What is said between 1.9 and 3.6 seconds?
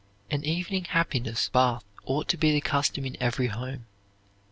ought to be the custom in every